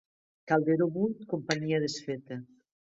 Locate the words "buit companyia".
0.95-1.85